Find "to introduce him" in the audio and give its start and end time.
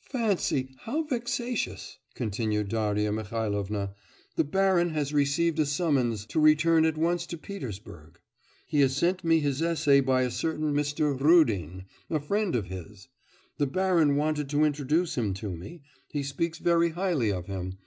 14.50-15.32